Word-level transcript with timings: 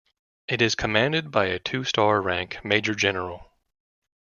It 0.47 0.63
is 0.63 0.73
commanded 0.73 1.29
by 1.29 1.45
a 1.45 1.59
two-star 1.59 2.23
rank 2.23 2.57
Major-General. 2.65 3.47